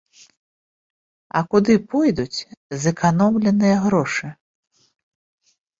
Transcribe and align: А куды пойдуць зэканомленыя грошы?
А 1.39 1.43
куды 1.51 1.73
пойдуць 1.93 2.45
зэканомленыя 2.87 3.77
грошы? 3.89 4.27